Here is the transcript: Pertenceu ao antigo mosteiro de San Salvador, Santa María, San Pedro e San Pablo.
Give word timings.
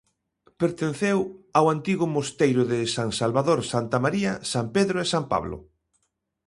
Pertenceu 0.61 1.19
ao 1.57 1.65
antigo 1.75 2.05
mosteiro 2.15 2.61
de 2.71 2.79
San 2.95 3.09
Salvador, 3.19 3.59
Santa 3.73 3.97
María, 4.05 4.31
San 4.51 4.65
Pedro 4.75 4.97
e 5.03 5.05
San 5.13 5.23
Pablo. 5.33 5.57